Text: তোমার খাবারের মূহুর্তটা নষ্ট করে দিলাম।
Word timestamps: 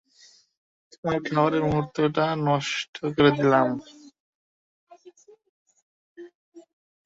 তোমার 0.91 1.19
খাবারের 1.27 1.63
মূহুর্তটা 1.67 2.25
নষ্ট 2.47 2.93
করে 3.15 3.31
দিলাম। 3.37 3.67